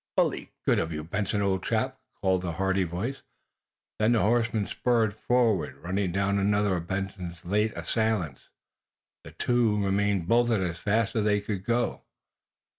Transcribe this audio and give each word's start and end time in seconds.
"Bully 0.17 0.51
good 0.65 0.79
of 0.79 0.91
you, 0.91 1.03
Benson, 1.03 1.43
old 1.43 1.61
chap!" 1.61 1.99
called 2.19 2.43
a 2.43 2.53
hearty 2.53 2.85
voice. 2.85 3.21
Then 3.99 4.13
the 4.13 4.21
horseman 4.21 4.65
spurred 4.65 5.13
forward, 5.15 5.75
running 5.77 6.11
down 6.11 6.39
another 6.39 6.75
of 6.75 6.87
Benson's 6.87 7.45
late 7.45 7.71
assailants. 7.77 8.49
The 9.23 9.33
two 9.33 9.79
remaining 9.85 10.25
bolted 10.25 10.61
as 10.63 10.79
fast 10.79 11.15
as 11.15 11.25
they 11.25 11.39
could, 11.39 11.63
go. 11.63 12.01